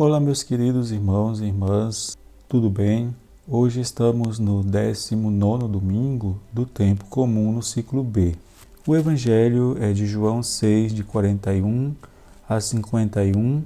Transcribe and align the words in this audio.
Olá, 0.00 0.20
meus 0.20 0.44
queridos 0.44 0.92
irmãos 0.92 1.40
e 1.40 1.46
irmãs, 1.46 2.16
tudo 2.48 2.70
bem? 2.70 3.12
Hoje 3.48 3.80
estamos 3.80 4.38
no 4.38 4.62
19 4.62 5.66
domingo 5.66 6.38
do 6.52 6.64
tempo 6.64 7.04
comum 7.06 7.50
no 7.50 7.64
ciclo 7.64 8.04
B. 8.04 8.36
O 8.86 8.94
Evangelho 8.94 9.76
é 9.80 9.92
de 9.92 10.06
João 10.06 10.40
6, 10.40 10.94
de 10.94 11.02
41 11.02 11.96
a 12.48 12.60
51. 12.60 13.64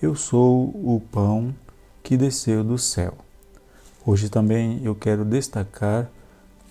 Eu 0.00 0.14
sou 0.14 0.68
o 0.68 1.02
pão 1.10 1.52
que 2.00 2.16
desceu 2.16 2.62
do 2.62 2.78
céu. 2.78 3.14
Hoje 4.06 4.28
também 4.28 4.80
eu 4.84 4.94
quero 4.94 5.24
destacar 5.24 6.08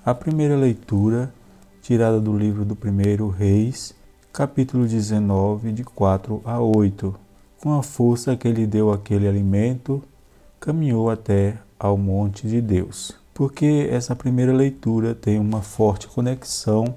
a 0.06 0.16
primeira 0.16 0.56
leitura 0.56 1.34
tirada 1.82 2.22
do 2.22 2.32
livro 2.32 2.64
do 2.64 2.78
primeiro 2.78 3.28
Reis, 3.28 3.94
capítulo 4.32 4.88
19, 4.88 5.74
de 5.74 5.84
4 5.84 6.42
a 6.46 6.62
8 6.62 7.28
com 7.62 7.74
a 7.74 7.84
força 7.84 8.36
que 8.38 8.52
lhe 8.52 8.66
deu 8.66 8.92
aquele 8.92 9.28
alimento, 9.28 10.02
caminhou 10.60 11.10
até 11.10 11.58
ao 11.78 11.98
monte 11.98 12.48
de 12.48 12.62
Deus. 12.62 13.14
Porque 13.34 13.88
essa 13.92 14.16
primeira 14.16 14.54
leitura 14.54 15.14
tem 15.14 15.40
uma 15.40 15.62
forte 15.62 16.08
conexão 16.08 16.96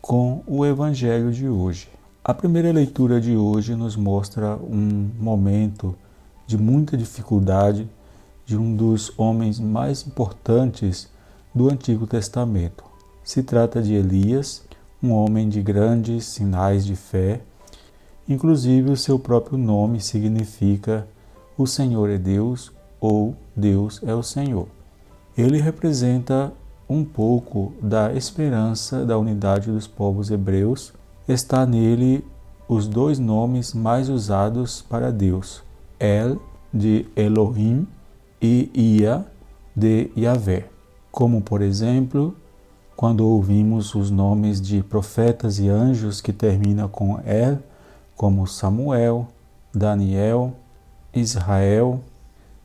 com 0.00 0.42
o 0.46 0.64
evangelho 0.64 1.32
de 1.32 1.48
hoje. 1.48 1.88
A 2.22 2.34
primeira 2.34 2.72
leitura 2.72 3.20
de 3.20 3.36
hoje 3.36 3.74
nos 3.74 3.96
mostra 3.96 4.56
um 4.56 5.10
momento 5.18 5.94
de 6.46 6.58
muita 6.58 6.96
dificuldade 6.96 7.88
de 8.44 8.56
um 8.56 8.74
dos 8.74 9.12
homens 9.16 9.58
mais 9.58 10.06
importantes 10.06 11.08
do 11.54 11.70
Antigo 11.70 12.06
Testamento. 12.06 12.84
Se 13.22 13.42
trata 13.42 13.82
de 13.82 13.94
Elias, 13.94 14.64
um 15.02 15.12
homem 15.12 15.48
de 15.48 15.62
grandes 15.62 16.24
sinais 16.26 16.84
de 16.84 16.96
fé 16.96 17.40
Inclusive, 18.28 18.90
o 18.90 18.96
seu 18.96 19.18
próprio 19.18 19.58
nome 19.58 20.00
significa 20.00 21.06
O 21.58 21.66
Senhor 21.66 22.08
é 22.08 22.18
Deus 22.18 22.72
ou 23.00 23.34
Deus 23.54 24.00
é 24.02 24.14
o 24.14 24.22
Senhor. 24.22 24.66
Ele 25.36 25.60
representa 25.60 26.52
um 26.88 27.04
pouco 27.04 27.72
da 27.80 28.12
esperança 28.14 29.04
da 29.04 29.18
unidade 29.18 29.70
dos 29.70 29.86
povos 29.86 30.30
hebreus. 30.30 30.92
Está 31.28 31.66
nele 31.66 32.24
os 32.68 32.86
dois 32.86 33.18
nomes 33.18 33.74
mais 33.74 34.08
usados 34.08 34.82
para 34.82 35.10
Deus: 35.10 35.62
El, 35.98 36.40
de 36.72 37.06
Elohim, 37.14 37.86
e 38.40 38.70
Ia, 38.74 39.26
de 39.74 40.10
Yahvé. 40.16 40.68
Como, 41.10 41.40
por 41.40 41.62
exemplo, 41.62 42.34
quando 42.96 43.26
ouvimos 43.26 43.94
os 43.94 44.10
nomes 44.10 44.60
de 44.60 44.82
profetas 44.82 45.58
e 45.58 45.68
anjos 45.68 46.20
que 46.20 46.32
terminam 46.32 46.88
com 46.88 47.18
El, 47.24 47.58
como 48.16 48.46
Samuel, 48.46 49.28
Daniel, 49.72 50.54
Israel. 51.12 52.00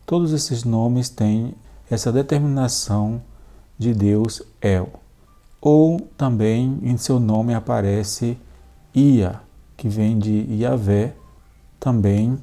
Todos 0.06 0.32
esses 0.32 0.64
nomes 0.64 1.10
têm 1.10 1.54
essa 1.90 2.12
determinação 2.12 3.22
de 3.78 3.94
Deus 3.94 4.42
El. 4.62 4.90
Ou 5.62 6.00
também 6.18 6.80
em 6.84 6.98
seu 6.98 7.20
nome 7.20 7.54
aparece 7.54 8.38
Ia, 8.94 9.42
que 9.76 9.90
vem 9.90 10.18
de 10.18 10.46
Yahvé, 10.54 11.16
também 11.80 12.38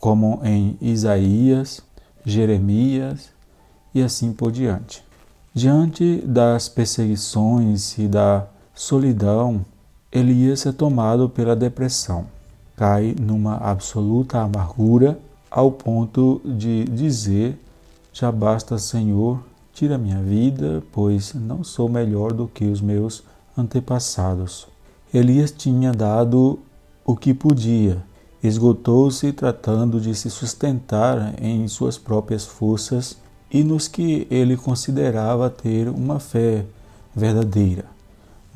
como 0.00 0.40
em 0.44 0.76
Isaías, 0.80 1.82
Jeremias 2.24 3.30
e 3.94 4.02
assim 4.02 4.32
por 4.32 4.50
diante. 4.50 5.04
Diante 5.54 6.22
das 6.26 6.68
perseguições 6.68 7.96
e 7.98 8.06
da 8.08 8.46
solidão, 8.74 9.64
Elias 10.12 10.66
é 10.66 10.72
tomado 10.72 11.28
pela 11.30 11.56
depressão 11.56 12.35
cai 12.76 13.16
numa 13.18 13.56
absoluta 13.56 14.40
amargura 14.40 15.18
ao 15.50 15.72
ponto 15.72 16.40
de 16.44 16.84
dizer: 16.84 17.58
Já 18.12 18.30
basta, 18.30 18.78
Senhor, 18.78 19.40
tira 19.72 19.96
minha 19.96 20.22
vida, 20.22 20.82
pois 20.92 21.32
não 21.34 21.64
sou 21.64 21.88
melhor 21.88 22.32
do 22.32 22.46
que 22.46 22.66
os 22.66 22.80
meus 22.80 23.24
antepassados. 23.56 24.68
Elias 25.12 25.50
tinha 25.50 25.92
dado 25.92 26.58
o 27.04 27.16
que 27.16 27.32
podia, 27.32 28.04
esgotou-se 28.42 29.32
tratando 29.32 30.00
de 30.00 30.14
se 30.14 30.28
sustentar 30.28 31.34
em 31.40 31.66
suas 31.68 31.96
próprias 31.96 32.44
forças 32.44 33.16
e 33.50 33.64
nos 33.64 33.88
que 33.88 34.26
ele 34.30 34.56
considerava 34.56 35.48
ter 35.48 35.88
uma 35.88 36.20
fé 36.20 36.66
verdadeira 37.14 37.95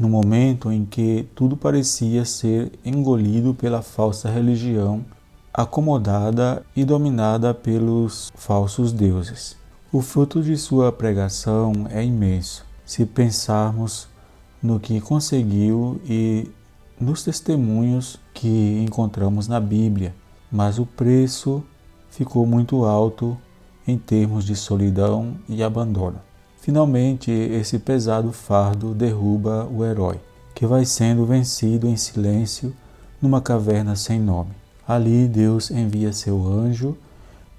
no 0.01 0.09
momento 0.09 0.73
em 0.73 0.87
que 0.87 1.29
tudo 1.35 1.55
parecia 1.59 2.25
ser 2.25 2.73
engolido 2.83 3.53
pela 3.53 3.83
falsa 3.83 4.31
religião, 4.31 5.05
acomodada 5.53 6.65
e 6.75 6.87
dominada 6.87 7.53
pelos 7.53 8.33
falsos 8.35 8.93
deuses. 8.93 9.59
O 9.93 10.01
fruto 10.01 10.43
de 10.43 10.57
sua 10.57 10.91
pregação 10.91 11.87
é 11.91 12.03
imenso, 12.03 12.65
se 12.83 13.05
pensarmos 13.05 14.09
no 14.63 14.81
que 14.81 15.03
conseguiu 15.03 16.01
e 16.07 16.51
nos 16.99 17.23
testemunhos 17.23 18.19
que 18.33 18.83
encontramos 18.83 19.49
na 19.49 19.61
Bíblia, 19.61 20.15
mas 20.51 20.79
o 20.79 20.87
preço 20.87 21.63
ficou 22.09 22.47
muito 22.47 22.87
alto 22.87 23.37
em 23.87 23.99
termos 23.99 24.47
de 24.47 24.57
solidão 24.57 25.35
e 25.47 25.63
abandono. 25.63 26.30
Finalmente, 26.61 27.31
esse 27.31 27.79
pesado 27.79 28.33
fardo 28.33 28.93
derruba 28.93 29.67
o 29.67 29.83
herói, 29.83 30.21
que 30.55 30.67
vai 30.67 30.85
sendo 30.85 31.25
vencido 31.25 31.87
em 31.87 31.97
silêncio 31.97 32.75
numa 33.21 33.41
caverna 33.41 33.97
sem 33.97 34.21
nome. 34.21 34.51
Ali, 34.87 35.27
Deus 35.27 35.71
envia 35.71 36.13
seu 36.13 36.47
anjo 36.47 36.97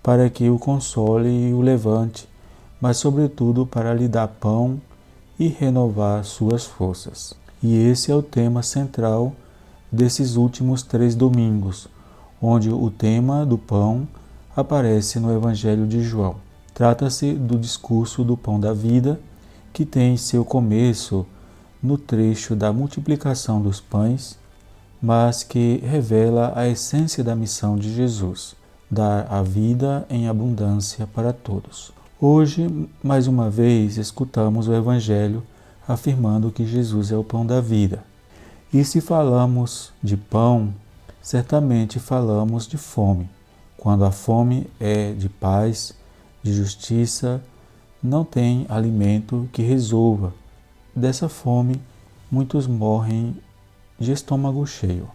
para 0.04 0.30
que 0.30 0.50
o 0.52 0.60
console 0.60 1.30
e 1.30 1.52
o 1.52 1.62
levante, 1.62 2.30
mas, 2.80 2.98
sobretudo, 2.98 3.66
para 3.66 3.92
lhe 3.92 4.08
dar 4.08 4.28
pão 4.28 4.80
e 5.40 5.48
renovar 5.48 6.24
suas 6.24 6.66
forças. 6.66 7.34
E 7.62 7.76
esse 7.76 8.12
é 8.12 8.16
o 8.16 8.22
tema 8.22 8.62
central 8.62 9.34
desses 9.92 10.36
últimos 10.36 10.84
três 10.84 11.16
domingos, 11.16 11.88
onde 12.40 12.70
o 12.70 12.92
tema 12.92 13.48
do 13.48 13.58
pão 13.58 14.08
aparece 14.56 15.20
no 15.20 15.36
Evangelho 15.36 15.88
de 15.88 16.04
João. 16.04 16.51
Trata-se 16.82 17.34
do 17.34 17.60
discurso 17.60 18.24
do 18.24 18.36
pão 18.36 18.60
da 18.60 18.74
vida, 18.74 19.20
que 19.72 19.86
tem 19.86 20.18
seu 20.18 20.44
começo 20.44 21.28
no 21.80 21.96
trecho 21.96 22.56
da 22.56 22.74
multiplicação 22.74 23.62
dos 23.62 23.80
pães, 23.80 24.36
mas 25.00 25.44
que 25.44 25.80
revela 25.84 26.52
a 26.56 26.68
essência 26.68 27.24
da 27.24 27.36
missão 27.36 27.78
de 27.78 27.94
Jesus, 27.94 28.56
dar 28.90 29.28
a 29.30 29.44
vida 29.44 30.08
em 30.10 30.28
abundância 30.28 31.06
para 31.06 31.32
todos. 31.32 31.92
Hoje, 32.20 32.68
mais 33.04 33.28
uma 33.28 33.48
vez, 33.48 33.98
escutamos 33.98 34.68
o 34.68 34.74
Evangelho 34.74 35.44
afirmando 35.88 36.52
que 36.52 36.66
Jesus 36.66 37.12
é 37.12 37.16
o 37.16 37.24
pão 37.24 37.46
da 37.46 37.62
vida. 37.62 38.04
E 38.74 38.84
se 38.84 39.02
falamos 39.02 39.94
de 40.02 40.18
pão, 40.18 40.74
certamente 41.22 42.00
falamos 42.00 42.66
de 42.66 42.80
fome, 42.80 43.30
quando 43.78 44.04
a 44.04 44.10
fome 44.10 44.66
é 44.80 45.12
de 45.12 45.30
paz, 45.30 45.94
de 46.42 46.54
justiça, 46.54 47.42
não 48.02 48.24
tem 48.24 48.66
alimento 48.70 49.48
que 49.52 49.62
resolva. 49.62 50.34
Dessa 50.96 51.30
fome, 51.30 51.82
muitos 52.30 52.68
morrem 52.68 53.36
de 54.00 54.12
estômago 54.12 54.66
cheio. 54.66 55.08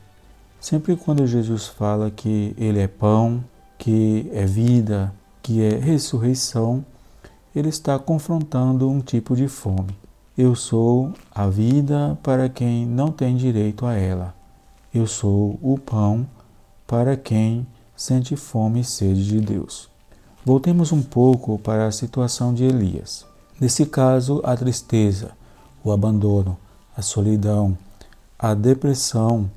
Sempre 0.61 0.97
quando 0.97 1.27
Jesus 1.27 1.67
fala 1.67 2.11
que 2.11 2.55
Ele 2.57 2.79
é 2.79 2.89
pão, 2.89 3.45
que 3.79 4.31
é 4.33 4.47
vida, 4.47 5.13
que 5.43 5.63
é 5.63 5.77
ressurreição, 5.77 6.85
Ele 7.55 7.69
está 7.69 7.99
confrontando 7.99 8.89
um 8.89 9.01
tipo 9.01 9.37
de 9.37 9.49
fome. 9.49 9.97
Eu 10.37 10.55
sou 10.55 11.13
a 11.35 11.49
vida 11.49 12.19
para 12.23 12.49
quem 12.49 12.87
não 12.87 13.11
tem 13.11 13.37
direito 13.37 13.87
a 13.87 13.95
ela. 13.95 14.35
Eu 14.93 15.07
sou 15.07 15.59
o 15.63 15.79
pão 15.79 16.27
para 16.87 17.17
quem 17.17 17.67
sente 17.95 18.37
fome 18.37 18.81
e 18.81 18.85
sede 18.85 19.27
de 19.27 19.41
Deus. 19.41 19.96
Voltemos 20.47 20.93
um 20.93 21.03
pouco 21.03 21.59
para 21.59 21.89
a 21.89 21.91
situação 21.91 22.55
de 22.55 22.63
Elias. 22.63 23.27
Nesse 23.61 23.85
caso, 23.85 24.41
a 24.45 24.57
tristeza, 24.57 25.33
o 25.83 25.91
abandono, 25.91 26.57
a 26.97 27.03
solidão, 27.03 27.77
a 28.39 28.55
depressão, 28.55 29.51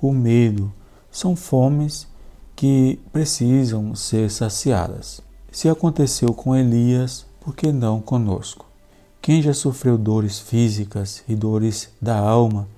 o 0.00 0.12
medo 0.12 0.72
são 1.10 1.34
fomes 1.34 2.06
que 2.54 3.00
precisam 3.12 3.96
ser 3.96 4.30
saciadas. 4.30 5.20
Se 5.50 5.68
aconteceu 5.68 6.32
com 6.32 6.54
Elias, 6.54 7.26
por 7.40 7.56
que 7.56 7.72
não 7.72 8.00
conosco? 8.00 8.64
Quem 9.20 9.42
já 9.42 9.52
sofreu 9.52 9.98
dores 9.98 10.38
físicas 10.38 11.24
e 11.28 11.34
dores 11.34 11.90
da 12.00 12.16
alma 12.16 12.68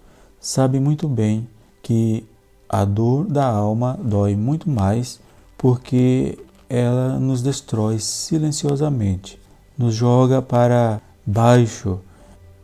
sabe 0.41 0.81
muito 0.81 1.07
bem 1.07 1.47
que 1.83 2.27
a 2.67 2.87
dor 2.87 3.27
da 3.27 3.47
alma 3.47 4.01
dói 4.03 4.35
muito 4.35 4.71
mais 4.71 5.21
porque 5.59 6.39
ela 6.71 7.19
nos 7.19 7.43
destrói 7.43 7.99
silenciosamente, 7.99 9.37
nos 9.77 9.93
joga 9.93 10.41
para 10.41 11.03
baixo, 11.27 11.99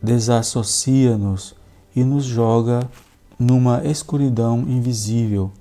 desassocia-nos 0.01 1.53
e 1.93 2.05
nos 2.05 2.23
joga 2.23 2.89
numa 3.37 3.85
escuridão 3.85 4.59
invisível 4.61 5.51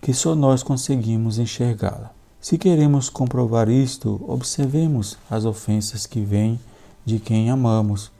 que 0.00 0.12
só 0.12 0.34
nós 0.34 0.64
conseguimos 0.64 1.38
enxergá-la. 1.38 2.10
Se 2.40 2.58
queremos 2.58 3.08
comprovar 3.08 3.68
isto, 3.68 4.20
observemos 4.26 5.16
as 5.30 5.44
ofensas 5.44 6.04
que 6.04 6.20
vêm 6.22 6.58
de 7.04 7.20
quem 7.20 7.50
amamos. 7.50 8.10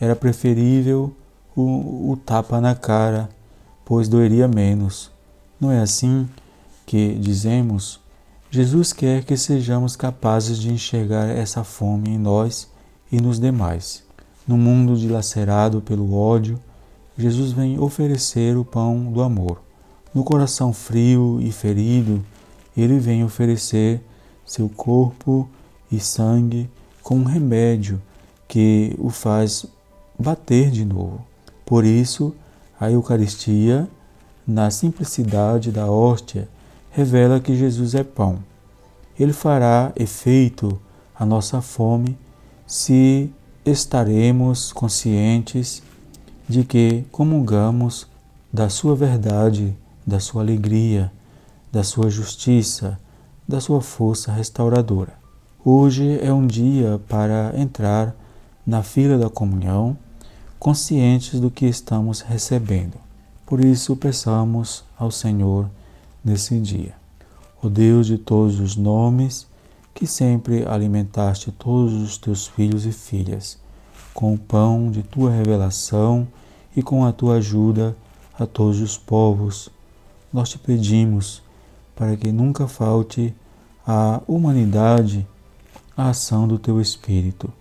Era 0.00 0.14
preferível 0.14 1.12
o, 1.56 2.12
o 2.12 2.16
tapa 2.16 2.60
na 2.60 2.76
cara, 2.76 3.28
pois 3.84 4.06
doeria 4.06 4.46
menos. 4.46 5.10
Não 5.60 5.72
é 5.72 5.80
assim 5.80 6.28
que 6.86 7.14
dizemos? 7.14 8.01
Jesus 8.54 8.92
quer 8.92 9.24
que 9.24 9.34
sejamos 9.34 9.96
capazes 9.96 10.58
de 10.58 10.70
enxergar 10.70 11.26
essa 11.26 11.64
fome 11.64 12.10
em 12.10 12.18
nós 12.18 12.68
e 13.10 13.18
nos 13.18 13.40
demais. 13.40 14.02
No 14.46 14.58
mundo 14.58 14.94
dilacerado 14.94 15.80
pelo 15.80 16.14
ódio, 16.14 16.60
Jesus 17.16 17.52
vem 17.52 17.80
oferecer 17.80 18.54
o 18.58 18.62
pão 18.62 19.10
do 19.10 19.22
amor. 19.22 19.62
No 20.12 20.22
coração 20.22 20.70
frio 20.70 21.38
e 21.40 21.50
ferido, 21.50 22.22
ele 22.76 22.98
vem 22.98 23.24
oferecer 23.24 24.02
seu 24.44 24.68
corpo 24.68 25.48
e 25.90 25.98
sangue 25.98 26.68
como 27.02 27.22
um 27.22 27.26
remédio 27.26 28.02
que 28.46 28.94
o 28.98 29.08
faz 29.08 29.64
bater 30.18 30.70
de 30.70 30.84
novo. 30.84 31.24
Por 31.64 31.86
isso, 31.86 32.34
a 32.78 32.90
Eucaristia, 32.90 33.88
na 34.46 34.70
simplicidade 34.70 35.72
da 35.72 35.90
hóstia, 35.90 36.50
revela 36.92 37.40
que 37.40 37.56
Jesus 37.56 37.94
é 37.94 38.04
pão. 38.04 38.38
Ele 39.18 39.32
fará 39.32 39.92
efeito 39.96 40.80
a 41.14 41.26
nossa 41.26 41.60
fome 41.60 42.16
se 42.66 43.30
estaremos 43.64 44.72
conscientes 44.72 45.82
de 46.48 46.64
que 46.64 47.04
comungamos 47.10 48.06
da 48.52 48.68
Sua 48.68 48.94
verdade, 48.94 49.76
da 50.06 50.20
Sua 50.20 50.42
alegria, 50.42 51.10
da 51.72 51.82
sua 51.82 52.10
justiça, 52.10 53.00
da 53.48 53.58
sua 53.58 53.80
força 53.80 54.30
restauradora. 54.30 55.14
Hoje 55.64 56.18
é 56.22 56.30
um 56.30 56.46
dia 56.46 57.00
para 57.08 57.54
entrar 57.56 58.14
na 58.66 58.82
fila 58.82 59.16
da 59.16 59.30
comunhão, 59.30 59.96
conscientes 60.58 61.40
do 61.40 61.50
que 61.50 61.64
estamos 61.64 62.20
recebendo. 62.20 62.94
Por 63.46 63.64
isso, 63.64 63.96
peçamos 63.96 64.84
ao 64.98 65.10
Senhor 65.10 65.68
nesse 66.24 66.58
dia. 66.58 66.94
O 67.62 67.68
Deus 67.68 68.06
de 68.06 68.18
todos 68.18 68.60
os 68.60 68.76
nomes, 68.76 69.46
que 69.94 70.06
sempre 70.06 70.66
alimentaste 70.66 71.52
todos 71.52 71.92
os 71.94 72.16
teus 72.16 72.46
filhos 72.46 72.86
e 72.86 72.92
filhas, 72.92 73.58
com 74.12 74.34
o 74.34 74.38
pão 74.38 74.90
de 74.90 75.02
tua 75.02 75.30
revelação 75.30 76.26
e 76.76 76.82
com 76.82 77.04
a 77.04 77.12
tua 77.12 77.36
ajuda 77.36 77.96
a 78.38 78.46
todos 78.46 78.80
os 78.80 78.96
povos, 78.96 79.68
nós 80.32 80.48
te 80.48 80.58
pedimos 80.58 81.42
para 81.94 82.16
que 82.16 82.32
nunca 82.32 82.66
falte 82.66 83.34
à 83.86 84.20
humanidade 84.26 85.26
a 85.96 86.10
ação 86.10 86.48
do 86.48 86.58
teu 86.58 86.80
Espírito 86.80 87.52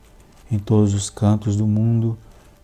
em 0.51 0.59
todos 0.59 0.93
os 0.93 1.09
cantos 1.09 1.55
do 1.55 1.65
mundo, 1.65 2.17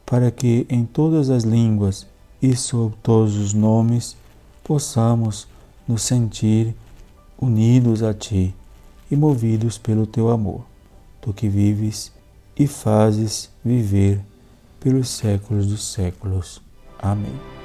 para 0.06 0.30
que 0.30 0.66
em 0.70 0.86
todas 0.86 1.30
as 1.30 1.44
línguas 1.44 2.06
e 2.42 2.56
sob 2.56 2.96
todos 3.02 3.36
os 3.38 3.54
nomes 3.54 4.16
possamos 4.64 5.48
nos 5.88 6.02
sentir 6.04 6.76
unidos 7.40 8.04
a 8.04 8.14
Ti 8.14 8.54
e 9.10 9.16
movidos 9.16 9.78
pelo 9.78 10.06
Teu 10.06 10.30
amor, 10.30 10.66
Tu 11.22 11.34
que 11.34 11.48
vives 11.48 12.12
e 12.58 12.68
fazes 12.68 13.50
viver 13.64 14.20
pelos 14.80 15.10
séculos 15.10 15.68
dos 15.68 15.84
séculos. 15.84 16.62
Amém. 17.00 17.57